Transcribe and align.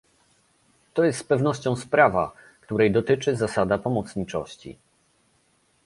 To 0.93 1.03
jest 1.03 1.19
z 1.19 1.23
pewnością 1.23 1.75
sprawa, 1.75 2.31
której 2.61 2.91
dotyczy 2.91 3.35
zasada 3.35 3.77
pomocniczości 3.77 4.77